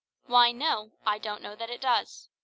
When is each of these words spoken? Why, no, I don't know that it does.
Why, 0.25 0.51
no, 0.51 0.93
I 1.05 1.19
don't 1.19 1.43
know 1.43 1.55
that 1.55 1.69
it 1.69 1.81
does. 1.81 2.27